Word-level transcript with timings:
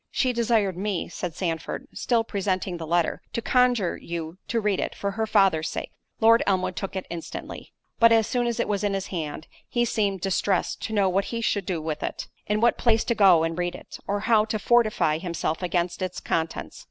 "She 0.09 0.33
desired 0.33 0.75
me," 0.79 1.09
said 1.09 1.35
Sandford, 1.35 1.87
(still 1.93 2.23
presenting 2.23 2.77
the 2.77 2.87
letter) 2.87 3.21
"to 3.33 3.41
conjure 3.43 3.95
you 3.95 4.39
to 4.47 4.59
read 4.59 4.79
it, 4.79 4.95
for 4.95 5.11
her 5.11 5.27
father's 5.27 5.69
sake." 5.69 5.91
Lord 6.19 6.41
Elmwood 6.47 6.75
took 6.75 6.95
it 6.95 7.05
instantly. 7.11 7.71
But 7.99 8.11
as 8.11 8.25
soon 8.25 8.47
as 8.47 8.59
it 8.59 8.67
was 8.67 8.83
in 8.83 8.95
his 8.95 9.05
hand, 9.13 9.45
he 9.69 9.85
seemed 9.85 10.21
distressed 10.21 10.81
to 10.85 10.93
know 10.93 11.07
what 11.07 11.25
he 11.25 11.39
should 11.39 11.67
do 11.67 11.79
with 11.83 12.01
it—in 12.01 12.61
what 12.61 12.79
place 12.79 13.03
to 13.03 13.13
go 13.13 13.43
and 13.43 13.55
read 13.59 13.75
it—or 13.75 14.21
how 14.21 14.43
to 14.45 14.57
fortify 14.57 15.19
himself 15.19 15.61
against 15.61 16.01
its 16.01 16.19
contents. 16.19 16.79